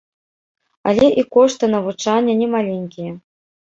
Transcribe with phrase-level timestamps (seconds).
[0.93, 3.11] Але і кошты навучання немаленькія.